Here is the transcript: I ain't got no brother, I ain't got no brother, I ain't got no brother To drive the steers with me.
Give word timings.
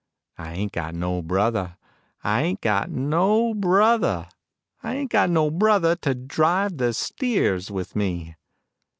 I 0.39 0.53
ain't 0.53 0.71
got 0.71 0.95
no 0.95 1.21
brother, 1.21 1.77
I 2.23 2.41
ain't 2.41 2.61
got 2.61 2.89
no 2.89 3.53
brother, 3.53 4.29
I 4.81 4.95
ain't 4.95 5.11
got 5.11 5.29
no 5.29 5.51
brother 5.51 5.95
To 5.97 6.15
drive 6.15 6.77
the 6.79 6.95
steers 6.95 7.69
with 7.69 7.95
me. 7.95 8.35